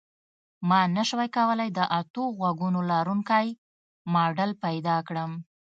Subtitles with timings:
[0.69, 3.47] ما نشوای کولی د اتو غوږونو لرونکی
[4.13, 5.31] ماډل پیدا کړم